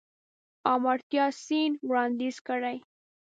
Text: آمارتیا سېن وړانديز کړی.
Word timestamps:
آمارتیا 0.73 1.25
سېن 1.45 1.71
وړانديز 1.89 2.35
کړی. 2.47 2.77